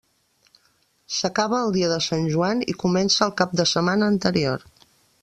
[1.17, 4.67] S'acaba el dia de Sant Joan i comença el cap de setmana anterior.